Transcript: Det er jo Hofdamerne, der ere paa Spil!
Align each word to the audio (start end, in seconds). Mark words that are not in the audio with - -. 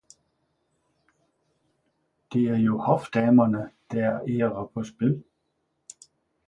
Det 2.33 2.47
er 2.49 2.55
jo 2.57 2.77
Hofdamerne, 2.77 3.69
der 3.91 4.19
ere 4.27 4.67
paa 4.73 4.83
Spil! 4.83 5.23